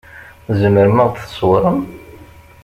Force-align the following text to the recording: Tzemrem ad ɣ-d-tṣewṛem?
Tzemrem 0.45 0.97
ad 1.05 1.13
ɣ-d-tṣewṛem? 1.15 1.79